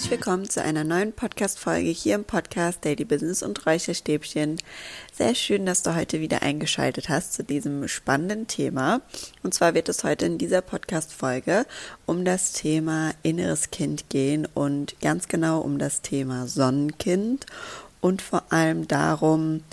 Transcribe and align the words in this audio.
herzlich 0.00 0.18
willkommen 0.18 0.48
zu 0.48 0.62
einer 0.62 0.82
neuen 0.82 1.12
Podcast-Folge 1.12 1.90
hier 1.90 2.14
im 2.14 2.24
Podcast 2.24 2.82
Daily 2.86 3.04
Business 3.04 3.42
und 3.42 3.66
Räucherstäbchen. 3.66 4.56
Sehr 5.12 5.34
schön, 5.34 5.66
dass 5.66 5.82
du 5.82 5.94
heute 5.94 6.20
wieder 6.20 6.40
eingeschaltet 6.40 7.10
hast 7.10 7.34
zu 7.34 7.44
diesem 7.44 7.86
spannenden 7.86 8.46
Thema. 8.46 9.02
Und 9.42 9.52
zwar 9.52 9.74
wird 9.74 9.90
es 9.90 10.02
heute 10.02 10.24
in 10.24 10.38
dieser 10.38 10.62
Podcast-Folge 10.62 11.66
um 12.06 12.24
das 12.24 12.52
Thema 12.52 13.12
inneres 13.22 13.70
Kind 13.72 14.08
gehen 14.08 14.48
und 14.54 14.98
ganz 15.02 15.28
genau 15.28 15.60
um 15.60 15.78
das 15.78 16.00
Thema 16.00 16.46
Sonnenkind 16.46 17.44
und 18.00 18.22
vor 18.22 18.44
allem 18.48 18.88
darum, 18.88 19.64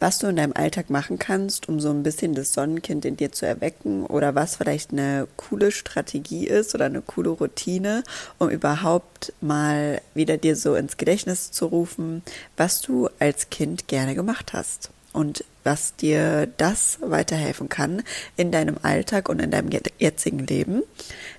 was 0.00 0.18
du 0.18 0.26
in 0.26 0.36
deinem 0.36 0.52
Alltag 0.52 0.90
machen 0.90 1.18
kannst, 1.18 1.68
um 1.68 1.80
so 1.80 1.90
ein 1.90 2.02
bisschen 2.02 2.34
das 2.34 2.52
Sonnenkind 2.52 3.04
in 3.04 3.16
dir 3.16 3.32
zu 3.32 3.46
erwecken 3.46 4.04
oder 4.06 4.34
was 4.34 4.56
vielleicht 4.56 4.92
eine 4.92 5.26
coole 5.36 5.70
Strategie 5.70 6.46
ist 6.46 6.74
oder 6.74 6.86
eine 6.86 7.02
coole 7.02 7.30
Routine, 7.30 8.04
um 8.38 8.50
überhaupt 8.50 9.32
mal 9.40 10.00
wieder 10.14 10.36
dir 10.36 10.56
so 10.56 10.74
ins 10.74 10.96
Gedächtnis 10.96 11.50
zu 11.52 11.66
rufen, 11.66 12.22
was 12.56 12.80
du 12.80 13.08
als 13.18 13.50
Kind 13.50 13.88
gerne 13.88 14.14
gemacht 14.14 14.52
hast 14.52 14.90
und 15.12 15.44
was 15.62 15.96
dir 15.96 16.46
das 16.58 16.98
weiterhelfen 17.00 17.68
kann 17.68 18.02
in 18.36 18.52
deinem 18.52 18.76
Alltag 18.82 19.28
und 19.28 19.40
in 19.40 19.50
deinem 19.50 19.70
jetzigen 19.98 20.40
Leben. 20.40 20.82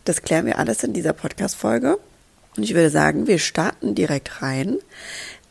Das 0.05 0.23
klären 0.23 0.47
wir 0.47 0.57
alles 0.57 0.83
in 0.83 0.93
dieser 0.93 1.13
Podcast-Folge. 1.13 1.99
Und 2.57 2.63
ich 2.63 2.73
würde 2.73 2.89
sagen, 2.89 3.27
wir 3.27 3.39
starten 3.39 3.95
direkt 3.95 4.41
rein. 4.41 4.77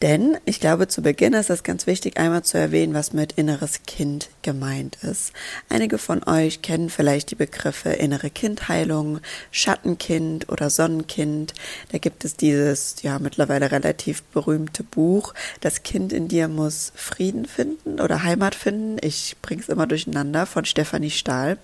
Denn 0.03 0.37
ich 0.45 0.61
glaube, 0.61 0.87
zu 0.87 1.01
Beginn 1.01 1.33
ist 1.33 1.49
es 1.49 1.63
ganz 1.63 1.87
wichtig, 1.87 2.19
einmal 2.19 2.43
zu 2.43 2.59
erwähnen, 2.59 2.93
was 2.93 3.15
mit 3.15 3.33
inneres 3.33 3.85
Kind 3.87 4.29
gemeint 4.43 4.99
ist. 5.03 5.33
Einige 5.71 5.97
von 5.97 6.23
euch 6.25 6.61
kennen 6.61 6.91
vielleicht 6.91 7.31
die 7.31 7.37
Begriffe 7.37 7.91
innere 7.91 8.29
Kindheilung, 8.29 9.21
Schattenkind 9.51 10.51
oder 10.51 10.69
Sonnenkind. 10.69 11.55
Da 11.91 11.97
gibt 11.97 12.27
es 12.27 12.37
dieses, 12.37 12.97
ja, 13.03 13.19
mittlerweile 13.19 13.71
relativ 13.71 14.23
berühmte 14.25 14.83
Buch, 14.83 15.33
Das 15.63 15.85
Kind 15.85 16.13
in 16.13 16.29
dir 16.29 16.49
muss 16.49 16.93
Frieden 16.95 17.47
finden 17.47 17.99
oder 17.99 18.25
Heimat 18.25 18.55
finden. 18.55 18.99
Ich 19.01 19.37
bring's 19.41 19.71
immer 19.71 19.87
durcheinander 19.87 20.45
von 20.45 20.67
Stefanie 20.67 21.13
Stahl. 21.13 21.57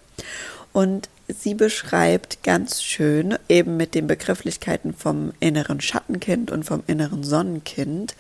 Und 0.73 1.11
sie 1.39 1.55
beschreibt 1.55 2.43
ganz 2.43 2.83
schön 2.83 3.37
eben 3.49 3.77
mit 3.77 3.95
den 3.95 4.07
Begrifflichkeiten 4.07 4.95
vom 4.95 5.33
inneren 5.41 5.81
Schattenkind 5.81 6.51
und 6.51 6.65
vom 6.65 6.83
inneren 6.87 7.25
Sonnenkind 7.25 8.15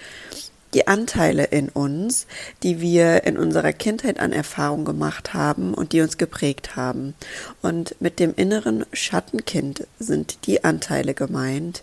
die 0.74 0.86
Anteile 0.86 1.44
in 1.44 1.68
uns, 1.68 2.26
die 2.62 2.80
wir 2.80 3.24
in 3.24 3.36
unserer 3.36 3.72
Kindheit 3.72 4.20
an 4.20 4.32
Erfahrung 4.32 4.84
gemacht 4.84 5.34
haben 5.34 5.74
und 5.74 5.92
die 5.92 6.00
uns 6.00 6.16
geprägt 6.16 6.76
haben. 6.76 7.14
Und 7.60 7.96
mit 8.00 8.20
dem 8.20 8.34
inneren 8.36 8.86
Schattenkind 8.92 9.86
sind 9.98 10.46
die 10.46 10.62
Anteile 10.62 11.14
gemeint, 11.14 11.82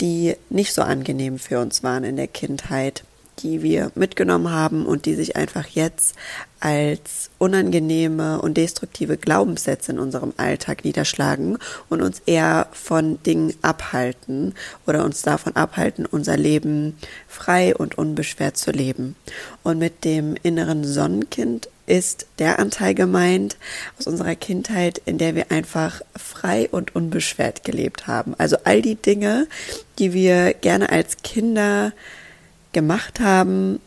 die 0.00 0.36
nicht 0.50 0.72
so 0.72 0.82
angenehm 0.82 1.38
für 1.38 1.60
uns 1.60 1.82
waren 1.82 2.04
in 2.04 2.16
der 2.16 2.28
Kindheit, 2.28 3.04
die 3.42 3.62
wir 3.62 3.90
mitgenommen 3.94 4.50
haben 4.50 4.86
und 4.86 5.06
die 5.06 5.14
sich 5.14 5.36
einfach 5.36 5.66
jetzt 5.66 6.14
als 6.60 7.30
unangenehme 7.38 8.40
und 8.40 8.56
destruktive 8.56 9.16
Glaubenssätze 9.16 9.92
in 9.92 9.98
unserem 9.98 10.32
Alltag 10.36 10.84
niederschlagen 10.84 11.58
und 11.88 12.02
uns 12.02 12.22
eher 12.24 12.68
von 12.72 13.20
Dingen 13.24 13.52
abhalten 13.62 14.54
oder 14.86 15.04
uns 15.04 15.22
davon 15.22 15.56
abhalten, 15.56 16.06
unser 16.06 16.36
Leben 16.36 16.96
frei 17.26 17.74
und 17.74 17.98
unbeschwert 17.98 18.56
zu 18.56 18.70
leben. 18.70 19.16
Und 19.64 19.78
mit 19.78 20.04
dem 20.04 20.36
inneren 20.42 20.84
Sonnenkind 20.84 21.68
ist 21.86 22.26
der 22.38 22.60
Anteil 22.60 22.94
gemeint 22.94 23.56
aus 23.98 24.06
unserer 24.06 24.36
Kindheit, 24.36 25.02
in 25.04 25.18
der 25.18 25.34
wir 25.34 25.50
einfach 25.50 26.00
frei 26.16 26.68
und 26.70 26.94
unbeschwert 26.94 27.64
gelebt 27.64 28.06
haben. 28.06 28.34
Also 28.38 28.56
all 28.62 28.82
die 28.82 28.94
Dinge, 28.94 29.48
die 29.98 30.12
wir 30.12 30.54
gerne 30.54 30.90
als 30.90 31.16
Kinder 31.24 31.92
gemacht 32.72 33.20
haben, 33.20 33.80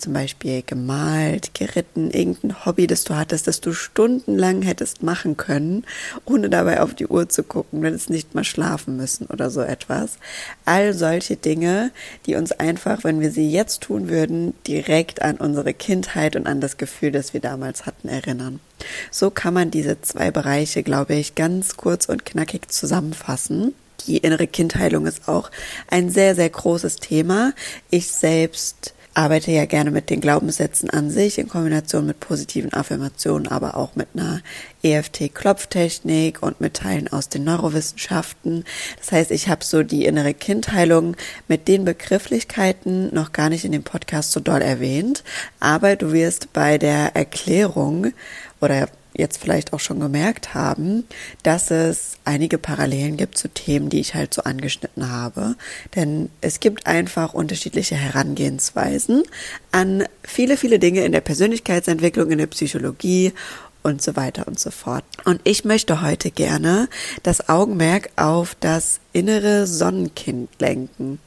zum 0.00 0.14
Beispiel 0.14 0.62
gemalt, 0.64 1.52
geritten, 1.54 2.10
irgendein 2.10 2.64
Hobby, 2.64 2.86
das 2.86 3.04
du 3.04 3.14
hattest, 3.14 3.46
das 3.46 3.60
du 3.60 3.72
stundenlang 3.72 4.62
hättest 4.62 5.02
machen 5.02 5.36
können, 5.36 5.84
ohne 6.24 6.48
dabei 6.48 6.80
auf 6.80 6.94
die 6.94 7.06
Uhr 7.06 7.28
zu 7.28 7.42
gucken, 7.42 7.82
wenn 7.82 7.94
es 7.94 8.08
nicht 8.08 8.34
mal 8.34 8.44
schlafen 8.44 8.96
müssen 8.96 9.26
oder 9.26 9.50
so 9.50 9.60
etwas. 9.60 10.18
All 10.64 10.94
solche 10.94 11.36
Dinge, 11.36 11.90
die 12.26 12.34
uns 12.34 12.52
einfach, 12.52 13.04
wenn 13.04 13.20
wir 13.20 13.30
sie 13.30 13.50
jetzt 13.50 13.82
tun 13.82 14.08
würden, 14.08 14.54
direkt 14.66 15.22
an 15.22 15.36
unsere 15.36 15.74
Kindheit 15.74 16.34
und 16.34 16.46
an 16.46 16.60
das 16.60 16.78
Gefühl, 16.78 17.12
das 17.12 17.34
wir 17.34 17.40
damals 17.40 17.86
hatten, 17.86 18.08
erinnern. 18.08 18.60
So 19.10 19.30
kann 19.30 19.52
man 19.52 19.70
diese 19.70 20.00
zwei 20.00 20.30
Bereiche, 20.30 20.82
glaube 20.82 21.14
ich, 21.14 21.34
ganz 21.34 21.76
kurz 21.76 22.06
und 22.06 22.24
knackig 22.24 22.70
zusammenfassen. 22.70 23.74
Die 24.06 24.18
innere 24.18 24.46
Kindheilung 24.46 25.06
ist 25.06 25.28
auch 25.28 25.50
ein 25.88 26.10
sehr, 26.10 26.34
sehr 26.34 26.50
großes 26.50 26.96
Thema. 26.96 27.52
Ich 27.90 28.08
selbst 28.08 28.94
arbeite 29.14 29.50
ja 29.50 29.64
gerne 29.64 29.90
mit 29.90 30.08
den 30.08 30.20
Glaubenssätzen 30.20 30.88
an 30.88 31.10
sich 31.10 31.38
in 31.38 31.48
Kombination 31.48 32.06
mit 32.06 32.20
positiven 32.20 32.72
Affirmationen, 32.72 33.48
aber 33.48 33.76
auch 33.76 33.96
mit 33.96 34.08
einer 34.14 34.40
EFT-Klopftechnik 34.82 36.42
und 36.42 36.60
mit 36.60 36.74
Teilen 36.74 37.08
aus 37.08 37.28
den 37.28 37.44
Neurowissenschaften. 37.44 38.64
Das 38.98 39.12
heißt, 39.12 39.30
ich 39.30 39.48
habe 39.48 39.64
so 39.64 39.82
die 39.82 40.04
innere 40.04 40.32
Kindheilung 40.32 41.16
mit 41.48 41.66
den 41.68 41.84
Begrifflichkeiten 41.84 43.12
noch 43.12 43.32
gar 43.32 43.48
nicht 43.48 43.64
in 43.64 43.72
dem 43.72 43.82
Podcast 43.82 44.32
so 44.32 44.40
doll 44.40 44.62
erwähnt, 44.62 45.24
aber 45.58 45.96
du 45.96 46.12
wirst 46.12 46.52
bei 46.52 46.78
der 46.78 47.16
Erklärung 47.16 48.12
oder 48.60 48.88
jetzt 49.14 49.38
vielleicht 49.38 49.72
auch 49.72 49.80
schon 49.80 50.00
gemerkt 50.00 50.54
haben, 50.54 51.04
dass 51.42 51.70
es 51.70 52.12
einige 52.24 52.58
Parallelen 52.58 53.16
gibt 53.16 53.36
zu 53.36 53.48
Themen, 53.48 53.88
die 53.88 54.00
ich 54.00 54.14
halt 54.14 54.32
so 54.34 54.42
angeschnitten 54.42 55.10
habe. 55.10 55.56
Denn 55.96 56.30
es 56.40 56.60
gibt 56.60 56.86
einfach 56.86 57.34
unterschiedliche 57.34 57.96
Herangehensweisen 57.96 59.22
an 59.72 60.04
viele, 60.22 60.56
viele 60.56 60.78
Dinge 60.78 61.04
in 61.04 61.12
der 61.12 61.20
Persönlichkeitsentwicklung, 61.20 62.30
in 62.30 62.38
der 62.38 62.46
Psychologie 62.46 63.32
und 63.82 64.02
so 64.02 64.16
weiter 64.16 64.46
und 64.46 64.58
so 64.58 64.70
fort. 64.70 65.04
Und 65.24 65.40
ich 65.44 65.64
möchte 65.64 66.02
heute 66.02 66.30
gerne 66.30 66.88
das 67.22 67.48
Augenmerk 67.48 68.10
auf 68.16 68.54
das 68.60 69.00
innere 69.12 69.66
Sonnenkind 69.66 70.50
lenken. 70.58 71.18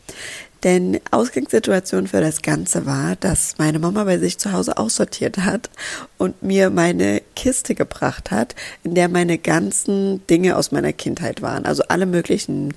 Denn 0.63 1.01
Ausgangssituation 1.11 2.07
für 2.07 2.21
das 2.21 2.41
Ganze 2.41 2.85
war, 2.85 3.17
dass 3.17 3.57
meine 3.57 3.79
Mama 3.79 4.05
bei 4.05 4.17
sich 4.17 4.37
zu 4.37 4.53
Hause 4.53 4.77
aussortiert 4.77 5.39
hat 5.39 5.69
und 6.17 6.41
mir 6.41 6.69
meine 6.69 7.21
Kiste 7.35 7.75
gebracht 7.75 8.31
hat, 8.31 8.55
in 8.83 8.95
der 8.95 9.09
meine 9.09 9.37
ganzen 9.37 10.25
Dinge 10.27 10.55
aus 10.55 10.71
meiner 10.71 10.93
Kindheit 10.93 11.41
waren. 11.41 11.65
Also 11.65 11.83
alle 11.89 12.05
möglichen 12.05 12.73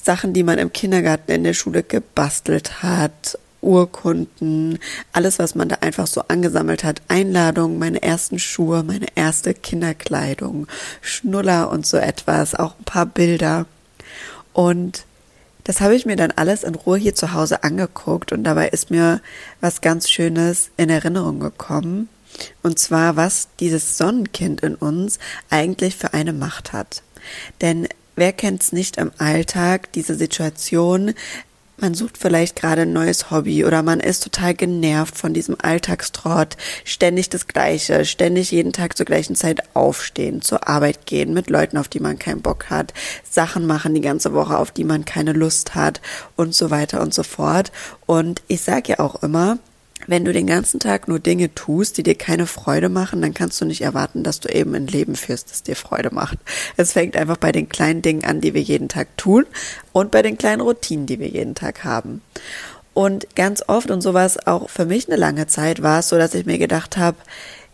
Sachen, 0.00 0.32
die 0.32 0.44
man 0.44 0.58
im 0.58 0.72
Kindergarten, 0.72 1.32
in 1.32 1.44
der 1.44 1.54
Schule 1.54 1.82
gebastelt 1.82 2.82
hat, 2.82 3.38
Urkunden, 3.64 4.78
alles, 5.12 5.38
was 5.38 5.54
man 5.54 5.68
da 5.68 5.76
einfach 5.80 6.06
so 6.06 6.22
angesammelt 6.28 6.84
hat, 6.84 7.00
Einladungen, 7.08 7.78
meine 7.78 8.02
ersten 8.02 8.38
Schuhe, 8.38 8.82
meine 8.84 9.06
erste 9.14 9.54
Kinderkleidung, 9.54 10.68
Schnuller 11.00 11.70
und 11.70 11.86
so 11.86 11.96
etwas, 11.96 12.54
auch 12.54 12.78
ein 12.78 12.84
paar 12.84 13.06
Bilder. 13.06 13.66
Und 14.52 15.06
das 15.64 15.80
habe 15.80 15.94
ich 15.96 16.06
mir 16.06 16.16
dann 16.16 16.30
alles 16.30 16.62
in 16.62 16.74
Ruhe 16.74 16.98
hier 16.98 17.14
zu 17.14 17.32
Hause 17.32 17.64
angeguckt 17.64 18.32
und 18.32 18.44
dabei 18.44 18.68
ist 18.68 18.90
mir 18.90 19.20
was 19.60 19.80
ganz 19.80 20.10
Schönes 20.10 20.70
in 20.76 20.90
Erinnerung 20.90 21.40
gekommen. 21.40 22.08
Und 22.62 22.78
zwar, 22.78 23.16
was 23.16 23.48
dieses 23.60 23.96
Sonnenkind 23.96 24.60
in 24.60 24.74
uns 24.74 25.18
eigentlich 25.50 25.96
für 25.96 26.14
eine 26.14 26.32
Macht 26.32 26.72
hat. 26.72 27.02
Denn 27.60 27.88
wer 28.16 28.32
kennt 28.32 28.62
es 28.62 28.72
nicht 28.72 28.96
im 28.96 29.12
Alltag, 29.18 29.92
diese 29.92 30.14
Situation, 30.14 31.14
man 31.76 31.94
sucht 31.94 32.18
vielleicht 32.18 32.56
gerade 32.56 32.82
ein 32.82 32.92
neues 32.92 33.30
Hobby 33.30 33.64
oder 33.64 33.82
man 33.82 34.00
ist 34.00 34.22
total 34.22 34.54
genervt 34.54 35.16
von 35.16 35.34
diesem 35.34 35.56
Alltagstrott, 35.60 36.56
ständig 36.84 37.28
das 37.30 37.46
Gleiche, 37.46 38.04
ständig 38.04 38.50
jeden 38.50 38.72
Tag 38.72 38.96
zur 38.96 39.06
gleichen 39.06 39.36
Zeit 39.36 39.62
aufstehen, 39.74 40.42
zur 40.42 40.68
Arbeit 40.68 41.06
gehen, 41.06 41.34
mit 41.34 41.50
Leuten, 41.50 41.78
auf 41.78 41.88
die 41.88 42.00
man 42.00 42.18
keinen 42.18 42.42
Bock 42.42 42.70
hat, 42.70 42.94
Sachen 43.28 43.66
machen 43.66 43.94
die 43.94 44.00
ganze 44.00 44.32
Woche, 44.32 44.58
auf 44.58 44.70
die 44.70 44.84
man 44.84 45.04
keine 45.04 45.32
Lust 45.32 45.74
hat 45.74 46.00
und 46.36 46.54
so 46.54 46.70
weiter 46.70 47.00
und 47.00 47.12
so 47.12 47.22
fort. 47.22 47.72
Und 48.06 48.42
ich 48.48 48.60
sage 48.60 48.92
ja 48.92 48.98
auch 49.00 49.22
immer, 49.22 49.58
wenn 50.06 50.24
du 50.24 50.32
den 50.32 50.46
ganzen 50.46 50.80
Tag 50.80 51.08
nur 51.08 51.18
Dinge 51.18 51.54
tust, 51.54 51.98
die 51.98 52.02
dir 52.02 52.14
keine 52.14 52.46
Freude 52.46 52.88
machen, 52.88 53.22
dann 53.22 53.34
kannst 53.34 53.60
du 53.60 53.64
nicht 53.64 53.82
erwarten, 53.82 54.22
dass 54.22 54.40
du 54.40 54.48
eben 54.48 54.74
ein 54.74 54.86
Leben 54.86 55.16
führst, 55.16 55.50
das 55.50 55.62
dir 55.62 55.76
Freude 55.76 56.12
macht. 56.12 56.38
Es 56.76 56.92
fängt 56.92 57.16
einfach 57.16 57.36
bei 57.36 57.52
den 57.52 57.68
kleinen 57.68 58.02
Dingen 58.02 58.24
an, 58.24 58.40
die 58.40 58.54
wir 58.54 58.62
jeden 58.62 58.88
Tag 58.88 59.16
tun 59.16 59.46
und 59.92 60.10
bei 60.10 60.22
den 60.22 60.38
kleinen 60.38 60.60
Routinen, 60.60 61.06
die 61.06 61.18
wir 61.18 61.28
jeden 61.28 61.54
Tag 61.54 61.84
haben. 61.84 62.22
Und 62.92 63.34
ganz 63.34 63.62
oft 63.66 63.90
und 63.90 64.00
sowas 64.00 64.46
auch 64.46 64.70
für 64.70 64.84
mich 64.86 65.08
eine 65.08 65.16
lange 65.16 65.46
Zeit 65.46 65.82
war 65.82 65.98
es 65.98 66.08
so, 66.08 66.16
dass 66.16 66.34
ich 66.34 66.46
mir 66.46 66.58
gedacht 66.58 66.96
habe, 66.96 67.16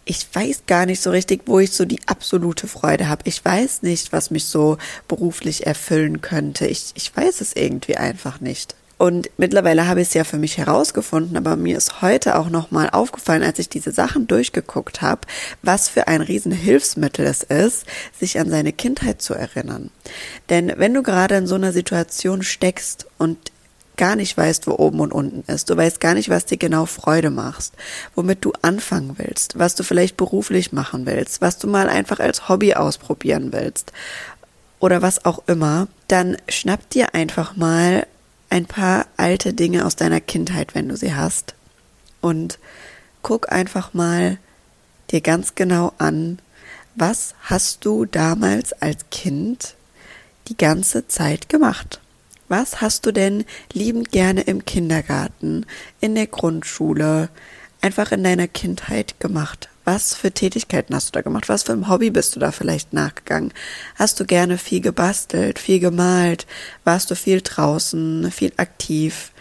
ich 0.06 0.26
weiß 0.32 0.62
gar 0.66 0.86
nicht 0.86 1.00
so 1.00 1.10
richtig, 1.10 1.42
wo 1.46 1.60
ich 1.60 1.72
so 1.72 1.84
die 1.84 2.00
absolute 2.06 2.66
Freude 2.66 3.08
habe. 3.08 3.22
Ich 3.26 3.44
weiß 3.44 3.82
nicht, 3.82 4.12
was 4.12 4.30
mich 4.30 4.46
so 4.46 4.78
beruflich 5.06 5.66
erfüllen 5.66 6.20
könnte. 6.20 6.66
Ich, 6.66 6.92
ich 6.94 7.14
weiß 7.14 7.40
es 7.42 7.54
irgendwie 7.54 7.96
einfach 7.96 8.40
nicht. 8.40 8.74
Und 9.00 9.30
mittlerweile 9.38 9.86
habe 9.86 10.02
ich 10.02 10.08
es 10.08 10.14
ja 10.14 10.24
für 10.24 10.36
mich 10.36 10.58
herausgefunden, 10.58 11.38
aber 11.38 11.56
mir 11.56 11.78
ist 11.78 12.02
heute 12.02 12.38
auch 12.38 12.50
nochmal 12.50 12.90
aufgefallen, 12.90 13.42
als 13.42 13.58
ich 13.58 13.70
diese 13.70 13.92
Sachen 13.92 14.26
durchgeguckt 14.26 15.00
habe, 15.00 15.22
was 15.62 15.88
für 15.88 16.06
ein 16.06 16.20
Riesenhilfsmittel 16.20 17.24
es 17.24 17.42
ist, 17.42 17.86
sich 18.18 18.38
an 18.38 18.50
seine 18.50 18.74
Kindheit 18.74 19.22
zu 19.22 19.32
erinnern. 19.32 19.90
Denn 20.50 20.74
wenn 20.76 20.92
du 20.92 21.02
gerade 21.02 21.36
in 21.36 21.46
so 21.46 21.54
einer 21.54 21.72
Situation 21.72 22.42
steckst 22.42 23.06
und 23.16 23.38
gar 23.96 24.16
nicht 24.16 24.36
weißt, 24.36 24.66
wo 24.66 24.72
oben 24.72 25.00
und 25.00 25.12
unten 25.12 25.50
ist. 25.50 25.70
Du 25.70 25.76
weißt 25.78 25.98
gar 26.00 26.12
nicht, 26.12 26.28
was 26.28 26.44
dir 26.44 26.58
genau 26.58 26.84
Freude 26.84 27.30
machst, 27.30 27.74
womit 28.14 28.44
du 28.44 28.52
anfangen 28.60 29.14
willst, 29.16 29.58
was 29.58 29.74
du 29.74 29.82
vielleicht 29.82 30.18
beruflich 30.18 30.72
machen 30.72 31.06
willst, 31.06 31.40
was 31.40 31.56
du 31.56 31.68
mal 31.68 31.88
einfach 31.88 32.20
als 32.20 32.50
Hobby 32.50 32.74
ausprobieren 32.74 33.50
willst 33.52 33.92
oder 34.78 35.00
was 35.00 35.24
auch 35.24 35.42
immer, 35.46 35.88
dann 36.08 36.36
schnapp 36.48 36.90
dir 36.90 37.14
einfach 37.14 37.56
mal 37.56 38.06
ein 38.50 38.66
paar 38.66 39.06
alte 39.16 39.54
Dinge 39.54 39.86
aus 39.86 39.96
deiner 39.96 40.20
Kindheit, 40.20 40.74
wenn 40.74 40.88
du 40.88 40.96
sie 40.96 41.14
hast. 41.14 41.54
Und 42.20 42.58
guck 43.22 43.50
einfach 43.50 43.94
mal 43.94 44.38
dir 45.10 45.20
ganz 45.20 45.54
genau 45.54 45.92
an, 45.98 46.40
was 46.96 47.34
hast 47.42 47.84
du 47.84 48.04
damals 48.04 48.72
als 48.74 49.08
Kind 49.10 49.74
die 50.48 50.56
ganze 50.56 51.06
Zeit 51.06 51.48
gemacht? 51.48 52.00
Was 52.48 52.80
hast 52.80 53.06
du 53.06 53.12
denn 53.12 53.44
liebend 53.72 54.10
gerne 54.10 54.40
im 54.42 54.64
Kindergarten, 54.64 55.66
in 56.00 56.16
der 56.16 56.26
Grundschule, 56.26 57.28
einfach 57.80 58.10
in 58.10 58.24
deiner 58.24 58.48
Kindheit 58.48 59.20
gemacht? 59.20 59.68
Was 59.92 60.14
für 60.14 60.30
Tätigkeiten 60.30 60.94
hast 60.94 61.08
du 61.08 61.12
da 61.14 61.20
gemacht? 61.20 61.48
Was 61.48 61.64
für 61.64 61.72
ein 61.72 61.88
Hobby 61.88 62.10
bist 62.10 62.36
du 62.36 62.38
da 62.38 62.52
vielleicht 62.52 62.92
nachgegangen? 62.92 63.52
Hast 63.96 64.20
du 64.20 64.24
gerne 64.24 64.56
viel 64.56 64.80
gebastelt, 64.80 65.58
viel 65.58 65.80
gemalt? 65.80 66.46
Warst 66.84 67.10
du 67.10 67.16
viel 67.16 67.40
draußen, 67.40 68.30
viel 68.30 68.52
aktiv? 68.56 69.32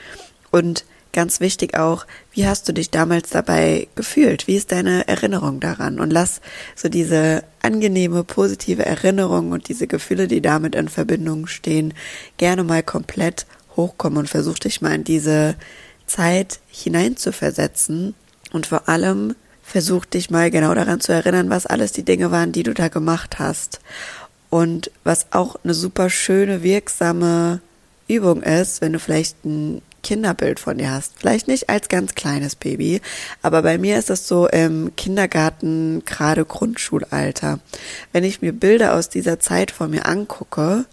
Und 0.49 0.85
ganz 1.13 1.39
wichtig 1.39 1.77
auch, 1.77 2.07
wie 2.31 2.47
hast 2.47 2.67
du 2.67 2.73
dich 2.73 2.89
damals 2.89 3.29
dabei 3.29 3.89
gefühlt? 3.93 4.47
Wie 4.47 4.55
ist 4.55 4.71
deine 4.71 5.07
Erinnerung 5.07 5.59
daran? 5.59 5.99
Und 5.99 6.09
lass 6.09 6.41
so 6.75 6.89
diese 6.89 7.43
angenehme, 7.61 8.23
positive 8.23 8.83
Erinnerung 8.83 9.51
und 9.51 9.67
diese 9.67 9.85
Gefühle, 9.85 10.27
die 10.27 10.41
damit 10.41 10.73
in 10.73 10.89
Verbindung 10.89 11.45
stehen, 11.45 11.93
gerne 12.37 12.63
mal 12.63 12.81
komplett 12.81 13.45
hochkommen 13.75 14.17
und 14.17 14.29
versuch 14.29 14.57
dich 14.57 14.81
mal 14.81 14.95
in 14.95 15.03
diese 15.03 15.53
Zeit 16.07 16.59
hineinzuversetzen 16.71 18.15
und 18.51 18.65
vor 18.65 18.89
allem 18.89 19.35
versuch 19.69 20.05
dich 20.05 20.29
mal 20.29 20.49
genau 20.51 20.73
daran 20.73 20.99
zu 20.99 21.13
erinnern, 21.13 21.49
was 21.49 21.65
alles 21.65 21.91
die 21.91 22.03
Dinge 22.03 22.31
waren, 22.31 22.51
die 22.51 22.63
du 22.63 22.73
da 22.73 22.87
gemacht 22.87 23.39
hast. 23.39 23.79
Und 24.49 24.89
was 25.03 25.27
auch 25.31 25.57
eine 25.63 25.75
super 25.75 26.09
schöne, 26.09 26.63
wirksame 26.63 27.61
Übung 28.07 28.41
ist, 28.41 28.81
wenn 28.81 28.93
du 28.93 28.99
vielleicht 28.99 29.45
ein 29.45 29.83
Kinderbild 30.01 30.59
von 30.59 30.77
dir 30.79 30.91
hast. 30.91 31.13
Vielleicht 31.17 31.47
nicht 31.47 31.69
als 31.69 31.87
ganz 31.87 32.15
kleines 32.15 32.55
Baby, 32.55 33.01
aber 33.43 33.61
bei 33.61 33.77
mir 33.77 33.99
ist 33.99 34.09
es 34.09 34.27
so 34.27 34.47
im 34.47 34.95
Kindergarten, 34.95 36.03
gerade 36.05 36.45
Grundschulalter. 36.45 37.59
Wenn 38.11 38.23
ich 38.23 38.41
mir 38.41 38.53
Bilder 38.53 38.95
aus 38.95 39.09
dieser 39.09 39.39
Zeit 39.39 39.69
von 39.69 39.91
mir 39.91 40.07
angucke 40.07 40.85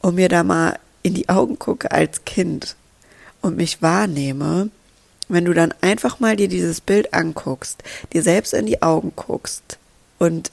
und 0.00 0.16
mir 0.16 0.28
da 0.28 0.42
mal 0.42 0.78
in 1.02 1.14
die 1.14 1.28
Augen 1.28 1.58
gucke 1.58 1.92
als 1.92 2.24
Kind 2.24 2.74
und 3.40 3.56
mich 3.56 3.82
wahrnehme, 3.82 4.70
wenn 5.28 5.44
du 5.44 5.52
dann 5.52 5.74
einfach 5.80 6.20
mal 6.20 6.36
dir 6.36 6.48
dieses 6.48 6.80
Bild 6.80 7.12
anguckst, 7.12 7.82
dir 8.12 8.22
selbst 8.22 8.54
in 8.54 8.66
die 8.66 8.82
Augen 8.82 9.12
guckst 9.16 9.78
und 10.18 10.50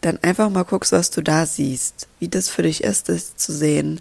dann 0.00 0.18
einfach 0.22 0.50
mal 0.50 0.64
guckst, 0.64 0.92
was 0.92 1.10
du 1.10 1.22
da 1.22 1.46
siehst, 1.46 2.06
wie 2.18 2.28
das 2.28 2.48
für 2.48 2.62
dich 2.62 2.84
ist, 2.84 3.08
das 3.08 3.36
zu 3.36 3.52
sehen, 3.52 4.00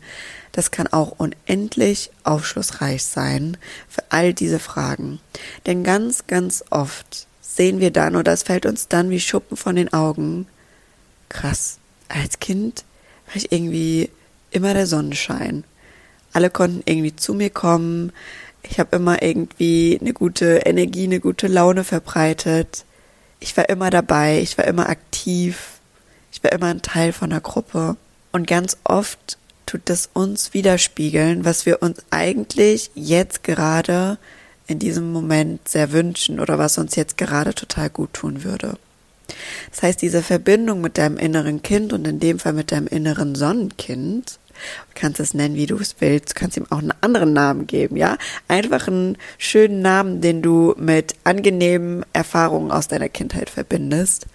das 0.51 0.71
kann 0.71 0.87
auch 0.87 1.15
unendlich 1.17 2.11
aufschlussreich 2.23 3.03
sein 3.03 3.57
für 3.89 4.03
all 4.09 4.33
diese 4.33 4.59
Fragen. 4.59 5.19
Denn 5.65 5.83
ganz, 5.83 6.27
ganz 6.27 6.63
oft 6.69 7.27
sehen 7.41 7.79
wir 7.79 7.91
dann 7.91 8.15
oder 8.15 8.33
es 8.33 8.43
fällt 8.43 8.65
uns 8.65 8.87
dann 8.87 9.09
wie 9.09 9.19
Schuppen 9.19 9.57
von 9.57 9.75
den 9.75 9.93
Augen, 9.93 10.47
krass, 11.29 11.77
als 12.07 12.39
Kind 12.39 12.85
war 13.27 13.35
ich 13.35 13.51
irgendwie 13.51 14.09
immer 14.51 14.73
der 14.73 14.87
Sonnenschein. 14.87 15.63
Alle 16.33 16.49
konnten 16.49 16.83
irgendwie 16.85 17.15
zu 17.15 17.33
mir 17.33 17.49
kommen, 17.49 18.11
ich 18.69 18.79
habe 18.79 18.95
immer 18.95 19.21
irgendwie 19.21 19.97
eine 19.99 20.13
gute 20.13 20.57
Energie, 20.65 21.05
eine 21.05 21.19
gute 21.19 21.47
Laune 21.47 21.83
verbreitet. 21.83 22.85
Ich 23.39 23.55
war 23.57 23.69
immer 23.69 23.89
dabei, 23.89 24.39
ich 24.41 24.57
war 24.57 24.65
immer 24.65 24.89
aktiv, 24.89 25.79
ich 26.31 26.43
war 26.43 26.51
immer 26.51 26.67
ein 26.67 26.81
Teil 26.81 27.13
von 27.13 27.29
der 27.29 27.41
Gruppe. 27.41 27.97
Und 28.31 28.47
ganz 28.47 28.77
oft 28.83 29.37
tut 29.65 29.81
das 29.85 30.09
uns 30.13 30.53
widerspiegeln, 30.53 31.45
was 31.45 31.65
wir 31.65 31.81
uns 31.81 32.03
eigentlich 32.11 32.91
jetzt 32.95 33.43
gerade 33.43 34.17
in 34.67 34.79
diesem 34.79 35.11
Moment 35.11 35.67
sehr 35.67 35.91
wünschen 35.91 36.39
oder 36.39 36.57
was 36.57 36.77
uns 36.77 36.95
jetzt 36.95 37.17
gerade 37.17 37.53
total 37.53 37.89
gut 37.89 38.13
tun 38.13 38.43
würde. 38.43 38.77
Das 39.71 39.83
heißt, 39.83 40.01
diese 40.01 40.21
Verbindung 40.21 40.81
mit 40.81 40.97
deinem 40.97 41.17
inneren 41.17 41.61
Kind 41.61 41.93
und 41.93 42.05
in 42.07 42.19
dem 42.19 42.39
Fall 42.39 42.53
mit 42.53 42.71
deinem 42.71 42.87
inneren 42.87 43.35
Sonnenkind 43.35 44.39
Du 44.93 44.99
kannst 45.01 45.19
es 45.19 45.33
nennen, 45.33 45.55
wie 45.55 45.65
du 45.65 45.77
es 45.77 45.95
willst. 45.99 46.31
Du 46.31 46.39
kannst 46.39 46.57
ihm 46.57 46.65
auch 46.69 46.79
einen 46.79 46.93
anderen 47.01 47.33
Namen 47.33 47.67
geben, 47.67 47.97
ja? 47.97 48.17
Einfach 48.47 48.87
einen 48.87 49.17
schönen 49.37 49.81
Namen, 49.81 50.21
den 50.21 50.41
du 50.41 50.75
mit 50.77 51.15
angenehmen 51.23 52.05
Erfahrungen 52.13 52.71
aus 52.71 52.87
deiner 52.87 53.09
Kindheit 53.09 53.49
verbindest. 53.49 54.27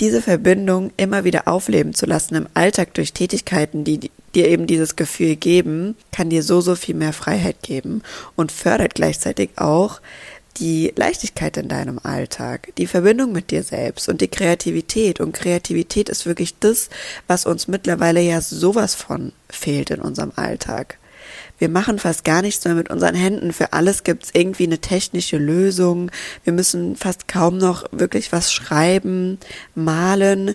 Diese 0.00 0.22
Verbindung 0.22 0.92
immer 0.96 1.24
wieder 1.24 1.46
aufleben 1.46 1.92
zu 1.92 2.06
lassen 2.06 2.34
im 2.34 2.46
Alltag 2.54 2.94
durch 2.94 3.12
Tätigkeiten, 3.12 3.84
die 3.84 4.10
dir 4.34 4.48
eben 4.48 4.66
dieses 4.66 4.96
Gefühl 4.96 5.36
geben, 5.36 5.96
kann 6.12 6.30
dir 6.30 6.42
so, 6.42 6.60
so 6.60 6.74
viel 6.74 6.94
mehr 6.94 7.12
Freiheit 7.12 7.62
geben 7.62 8.02
und 8.36 8.52
fördert 8.52 8.94
gleichzeitig 8.94 9.50
auch 9.56 10.00
die 10.60 10.92
Leichtigkeit 10.94 11.56
in 11.56 11.68
deinem 11.68 11.98
Alltag, 12.02 12.72
die 12.76 12.86
Verbindung 12.86 13.32
mit 13.32 13.50
dir 13.50 13.62
selbst 13.62 14.08
und 14.08 14.20
die 14.20 14.28
Kreativität. 14.28 15.18
Und 15.18 15.32
Kreativität 15.32 16.08
ist 16.08 16.26
wirklich 16.26 16.58
das, 16.60 16.90
was 17.26 17.46
uns 17.46 17.66
mittlerweile 17.66 18.20
ja 18.20 18.40
sowas 18.40 18.94
von 18.94 19.32
fehlt 19.48 19.90
in 19.90 20.00
unserem 20.00 20.32
Alltag. 20.36 20.98
Wir 21.58 21.68
machen 21.68 21.98
fast 21.98 22.24
gar 22.24 22.42
nichts 22.42 22.64
mehr 22.64 22.74
mit 22.74 22.90
unseren 22.90 23.14
Händen. 23.14 23.52
Für 23.52 23.72
alles 23.72 24.04
gibt 24.04 24.24
es 24.24 24.30
irgendwie 24.34 24.64
eine 24.64 24.78
technische 24.78 25.36
Lösung. 25.36 26.10
Wir 26.44 26.52
müssen 26.52 26.96
fast 26.96 27.28
kaum 27.28 27.58
noch 27.58 27.84
wirklich 27.92 28.32
was 28.32 28.52
schreiben, 28.52 29.38
malen. 29.74 30.54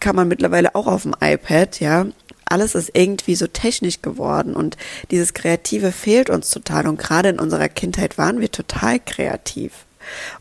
Kann 0.00 0.16
man 0.16 0.26
mittlerweile 0.26 0.74
auch 0.74 0.86
auf 0.86 1.02
dem 1.02 1.14
iPad, 1.20 1.78
ja 1.78 2.06
alles 2.52 2.74
ist 2.74 2.90
irgendwie 2.92 3.34
so 3.34 3.46
technisch 3.46 4.02
geworden 4.02 4.54
und 4.54 4.76
dieses 5.10 5.34
Kreative 5.34 5.90
fehlt 5.90 6.30
uns 6.30 6.50
total 6.50 6.86
und 6.86 6.98
gerade 6.98 7.30
in 7.30 7.40
unserer 7.40 7.68
Kindheit 7.68 8.18
waren 8.18 8.40
wir 8.40 8.50
total 8.50 9.00
kreativ. 9.00 9.72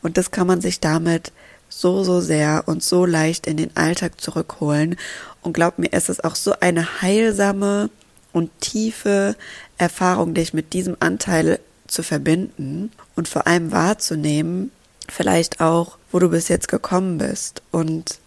Und 0.02 0.18
das 0.18 0.32
kann 0.32 0.48
man 0.48 0.62
sich 0.62 0.80
damit 0.80 1.32
so, 1.70 2.04
so 2.04 2.20
sehr 2.20 2.64
und 2.66 2.84
so 2.84 3.06
leicht 3.06 3.48
in 3.48 3.58
den 3.58 3.76
Alltag 3.76 4.20
zurückholen. 4.20 4.98
Und 5.42 5.54
glaub 5.54 5.80
mir, 5.80 5.90
es 5.92 6.10
ist 6.10 6.24
auch 6.24 6.36
so 6.36 6.54
eine 6.60 7.02
heilsame 7.02 7.90
und 8.34 8.52
tiefe 8.60 9.36
Erfahrung, 9.78 10.34
dich 10.34 10.54
mit 10.54 10.74
diesem 10.74 10.98
Anteil 11.00 11.60
zu 11.88 12.04
verbinden 12.04 12.92
und 13.16 13.28
vor 13.28 13.48
allem 13.48 13.72
wahrzunehmen, 13.72 14.72
vielleicht 15.10 15.60
auch, 15.60 15.98
wo 16.12 16.20
du 16.20 16.30
bis 16.30 16.48
jetzt 16.48 16.68
gekommen 16.68 17.18
bist 17.18 17.62
und 17.72 18.21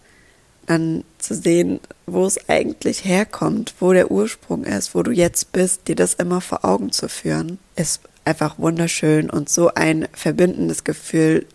dann 0.65 1.03
zu 1.17 1.35
sehen, 1.35 1.79
wo 2.05 2.25
es 2.25 2.49
eigentlich 2.49 3.05
herkommt, 3.05 3.73
wo 3.79 3.93
der 3.93 4.11
Ursprung 4.11 4.63
ist, 4.63 4.95
wo 4.95 5.03
du 5.03 5.11
jetzt 5.11 5.51
bist, 5.51 5.87
dir 5.87 5.95
das 5.95 6.15
immer 6.15 6.41
vor 6.41 6.65
Augen 6.65 6.91
zu 6.91 7.09
führen, 7.09 7.59
ist 7.75 8.01
einfach 8.25 8.57
wunderschön 8.57 9.29
und 9.29 9.49
so 9.49 9.73
ein 9.73 10.07
verbindendes 10.13 10.83
Gefühl 10.83 11.45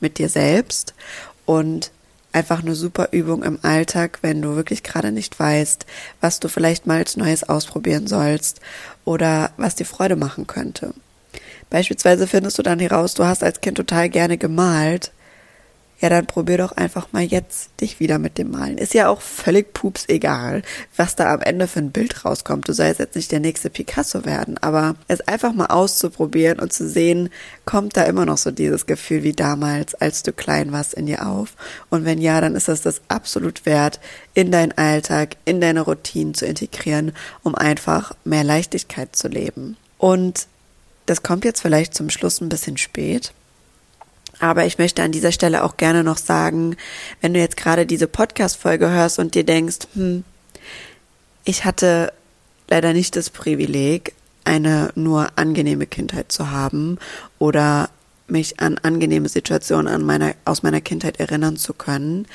mit 0.00 0.18
dir 0.18 0.28
selbst 0.28 0.94
und 1.46 1.90
einfach 2.32 2.62
eine 2.62 2.74
super 2.74 3.08
Übung 3.10 3.42
im 3.42 3.58
Alltag, 3.62 4.20
wenn 4.22 4.40
du 4.40 4.54
wirklich 4.54 4.82
gerade 4.82 5.10
nicht 5.10 5.38
weißt, 5.38 5.86
was 6.20 6.40
du 6.40 6.48
vielleicht 6.48 6.86
mal 6.86 6.98
als 6.98 7.16
Neues 7.16 7.48
ausprobieren 7.48 8.06
sollst 8.06 8.60
oder 9.04 9.50
was 9.56 9.74
dir 9.74 9.86
Freude 9.86 10.16
machen 10.16 10.46
könnte. 10.46 10.94
Beispielsweise 11.70 12.26
findest 12.26 12.58
du 12.58 12.62
dann 12.62 12.78
heraus, 12.78 13.14
du 13.14 13.24
hast 13.24 13.42
als 13.42 13.60
Kind 13.60 13.76
total 13.76 14.08
gerne 14.08 14.38
gemalt 14.38 15.12
ja, 16.00 16.08
dann 16.08 16.26
probier 16.26 16.58
doch 16.58 16.72
einfach 16.72 17.12
mal 17.12 17.22
jetzt 17.22 17.70
dich 17.80 18.00
wieder 18.00 18.18
mit 18.18 18.38
dem 18.38 18.50
Malen. 18.50 18.78
Ist 18.78 18.94
ja 18.94 19.08
auch 19.08 19.20
völlig 19.20 19.74
pups 19.74 20.08
egal, 20.08 20.62
was 20.96 21.14
da 21.14 21.32
am 21.32 21.42
Ende 21.42 21.68
für 21.68 21.80
ein 21.80 21.90
Bild 21.90 22.24
rauskommt. 22.24 22.68
Du 22.68 22.72
sollst 22.72 23.00
jetzt 23.00 23.16
nicht 23.16 23.30
der 23.30 23.40
nächste 23.40 23.68
Picasso 23.68 24.24
werden, 24.24 24.56
aber 24.58 24.96
es 25.08 25.20
einfach 25.20 25.52
mal 25.52 25.66
auszuprobieren 25.66 26.58
und 26.58 26.72
zu 26.72 26.88
sehen, 26.88 27.28
kommt 27.66 27.98
da 27.98 28.04
immer 28.04 28.24
noch 28.24 28.38
so 28.38 28.50
dieses 28.50 28.86
Gefühl 28.86 29.22
wie 29.22 29.34
damals, 29.34 29.94
als 29.94 30.22
du 30.22 30.32
klein 30.32 30.72
warst, 30.72 30.94
in 30.94 31.04
dir 31.04 31.26
auf. 31.26 31.54
Und 31.90 32.06
wenn 32.06 32.20
ja, 32.20 32.40
dann 32.40 32.54
ist 32.54 32.70
es 32.70 32.80
das 32.80 33.02
absolut 33.08 33.66
wert, 33.66 34.00
in 34.32 34.50
deinen 34.50 34.72
Alltag, 34.72 35.36
in 35.44 35.60
deine 35.60 35.82
Routinen 35.82 36.32
zu 36.32 36.46
integrieren, 36.46 37.12
um 37.42 37.54
einfach 37.54 38.12
mehr 38.24 38.44
Leichtigkeit 38.44 39.14
zu 39.14 39.28
leben. 39.28 39.76
Und 39.98 40.46
das 41.04 41.22
kommt 41.22 41.44
jetzt 41.44 41.60
vielleicht 41.60 41.94
zum 41.94 42.08
Schluss 42.08 42.40
ein 42.40 42.48
bisschen 42.48 42.78
spät. 42.78 43.32
Aber 44.40 44.64
ich 44.64 44.78
möchte 44.78 45.02
an 45.02 45.12
dieser 45.12 45.32
Stelle 45.32 45.62
auch 45.62 45.76
gerne 45.76 46.02
noch 46.02 46.18
sagen, 46.18 46.76
wenn 47.20 47.34
du 47.34 47.40
jetzt 47.40 47.56
gerade 47.56 47.86
diese 47.86 48.06
Podcast-Folge 48.06 48.90
hörst 48.90 49.18
und 49.18 49.34
dir 49.34 49.44
denkst, 49.44 49.86
hm, 49.94 50.24
ich 51.44 51.64
hatte 51.64 52.12
leider 52.68 52.92
nicht 52.92 53.16
das 53.16 53.30
Privileg, 53.30 54.14
eine 54.44 54.90
nur 54.94 55.28
angenehme 55.36 55.86
Kindheit 55.86 56.32
zu 56.32 56.50
haben 56.50 56.98
oder 57.38 57.90
mich 58.26 58.60
an 58.60 58.78
angenehme 58.78 59.28
Situationen 59.28 59.92
an 59.92 60.02
meiner, 60.02 60.34
aus 60.44 60.62
meiner 60.62 60.80
Kindheit 60.80 61.20
erinnern 61.20 61.56
zu 61.56 61.74
können, 61.74 62.26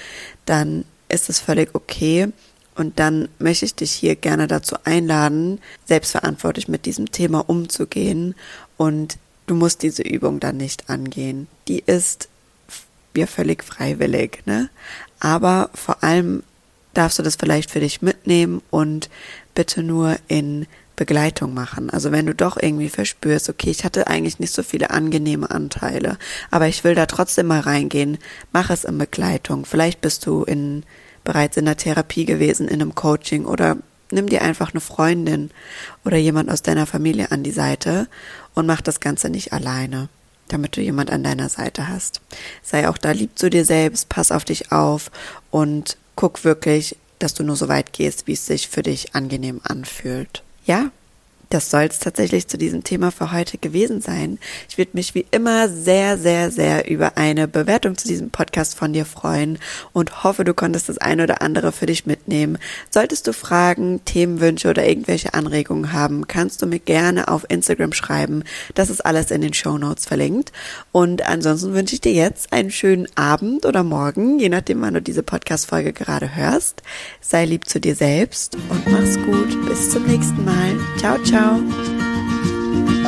dann 0.46 0.86
ist 1.10 1.30
es 1.30 1.40
völlig 1.40 1.74
okay. 1.74 2.28
Und 2.76 3.00
dann 3.00 3.30
möchte 3.40 3.66
ich 3.66 3.76
dich 3.76 3.92
hier 3.92 4.16
gerne 4.16 4.48
dazu 4.48 4.76
einladen, 4.84 5.60
selbstverantwortlich 5.86 6.68
mit 6.68 6.86
diesem 6.86 7.10
Thema 7.12 7.50
umzugehen. 7.50 8.36
Und 8.76 9.18
du 9.48 9.56
musst 9.56 9.84
diese 9.84 10.04
Übung 10.04 10.40
dann 10.40 10.58
nicht 10.58 10.90
angehen. 10.90 11.48
Die 11.68 11.84
ist 11.86 12.30
ja 13.16 13.28
völlig 13.28 13.64
freiwillig, 13.64 14.44
ne? 14.46 14.70
Aber 15.20 15.70
vor 15.74 16.04
allem 16.04 16.44
darfst 16.94 17.20
du 17.20 17.24
das 17.24 17.36
vielleicht 17.36 17.72
für 17.72 17.80
dich 17.80 18.02
mitnehmen 18.02 18.62
und 18.70 19.10
bitte 19.54 19.84
nur 19.84 20.18
in 20.28 20.66
Begleitung 20.96 21.54
machen. 21.54 21.90
Also 21.90 22.12
wenn 22.12 22.26
du 22.26 22.34
doch 22.34 22.58
irgendwie 22.62 22.90
verspürst, 22.90 23.50
okay, 23.50 23.70
ich 23.70 23.84
hatte 23.84 24.08
eigentlich 24.08 24.40
nicht 24.40 24.54
so 24.54 24.64
viele 24.64 24.92
angenehme 24.92 25.52
Anteile, 25.52 26.18
aber 26.52 26.68
ich 26.68 26.84
will 26.84 26.96
da 26.96 27.06
trotzdem 27.06 27.48
mal 27.48 27.60
reingehen, 27.60 28.18
mach 28.54 28.70
es 28.70 28.86
in 28.86 28.98
Begleitung. 28.98 29.66
Vielleicht 29.66 30.02
bist 30.02 30.26
du 30.26 30.44
in, 30.44 30.84
bereits 31.24 31.58
in 31.58 31.66
der 31.66 31.78
Therapie 31.78 32.26
gewesen, 32.26 32.68
in 32.68 32.82
einem 32.82 32.96
Coaching 32.96 33.46
oder 33.46 33.78
nimm 34.12 34.28
dir 34.28 34.42
einfach 34.42 34.72
eine 34.72 34.82
Freundin 34.82 35.52
oder 36.04 36.18
jemand 36.18 36.50
aus 36.50 36.62
deiner 36.62 36.86
Familie 36.86 37.32
an 37.32 37.44
die 37.44 37.52
Seite 37.52 38.08
und 38.54 38.66
mach 38.66 38.82
das 38.82 39.00
Ganze 39.00 39.30
nicht 39.30 39.54
alleine, 39.54 40.10
damit 40.48 40.78
du 40.78 40.82
jemand 40.82 41.12
an 41.12 41.24
deiner 41.24 41.50
Seite 41.50 41.88
hast. 41.88 42.22
Sei 42.64 42.88
auch 42.88 42.98
da 42.98 43.12
lieb 43.12 43.38
zu 43.38 43.50
dir 43.50 43.66
selbst, 43.66 44.10
pass 44.10 44.32
auf 44.32 44.46
dich 44.46 44.72
auf 44.72 45.12
und 45.52 45.98
guck 46.16 46.44
wirklich, 46.44 46.98
dass 47.20 47.34
du 47.34 47.44
nur 47.44 47.56
so 47.56 47.68
weit 47.68 47.94
gehst, 47.94 48.28
wie 48.28 48.34
es 48.34 48.46
sich 48.46 48.68
für 48.68 48.84
dich 48.84 49.16
angenehm 49.16 49.62
anfühlt. 49.64 50.44
Ja, 50.66 50.92
das 51.50 51.70
soll 51.70 51.84
es 51.84 52.00
tatsächlich 52.00 52.48
zu 52.48 52.58
diesem 52.58 52.84
Thema 52.84 53.12
für 53.12 53.32
heute 53.32 53.58
gewesen 53.58 54.02
sein. 54.02 54.40
Ich 54.70 54.78
würde 54.78 54.92
mich 54.94 55.16
wie 55.16 55.26
immer 55.32 55.70
sehr, 55.70 56.18
sehr, 56.18 56.52
sehr 56.52 56.90
über 56.90 57.18
eine 57.18 57.48
Bewertung 57.48 57.98
zu 57.98 58.08
diesem 58.08 58.30
Podcast 58.30 58.76
von 58.76 58.94
dir 58.94 59.06
freuen 59.06 59.60
und 59.94 60.24
hoffe, 60.24 60.44
du 60.44 60.54
konntest 60.54 60.90
das 60.90 60.98
eine 60.98 61.24
oder 61.24 61.42
andere 61.42 61.72
für 61.72 61.86
dich 61.86 62.06
mitnehmen. 62.06 62.58
Solltest 62.90 63.28
du 63.28 63.34
Fragen, 63.34 64.04
Themenwünsche 64.06 64.70
oder 64.70 64.88
irgendwelche 64.88 65.34
Anregungen 65.34 65.94
haben, 65.94 66.28
kannst 66.28 66.62
du 66.62 66.66
mir 66.66 66.80
gerne 66.80 67.28
auf 67.28 67.46
Instagram 67.50 67.94
schreiben. 67.94 68.44
Das 68.74 68.90
ist 68.90 69.06
alles 69.06 69.32
in 69.32 69.42
den 69.42 69.54
Show 69.54 69.78
Notes 69.78 70.06
verlinkt. 70.06 70.52
Und 70.92 71.28
ansonsten 71.28 71.74
wünsche 71.74 71.96
ich 71.96 72.02
dir 72.02 72.14
jetzt 72.14 72.54
einen 72.54 72.72
schönen 72.72 73.08
Abend 73.16 73.66
oder 73.66 73.84
Morgen, 73.84 74.40
je 74.40 74.50
nachdem, 74.50 74.82
wann 74.82 74.96
du 74.96 75.02
diese 75.02 75.24
Podcast-Folge 75.24 75.94
gerade 75.94 76.36
hörst. 76.36 76.82
Sei 77.22 77.46
lieb 77.46 77.68
zu 77.68 77.80
dir 77.80 77.96
selbst 77.96 78.56
und 78.70 78.88
mach's 78.92 79.18
gut. 79.26 79.68
Bis 79.68 79.90
zum 79.90 80.04
nächsten 80.04 80.44
Mal. 80.44 80.76
Ciao, 80.98 81.22
ciao. 81.24 81.35
south 81.36 83.05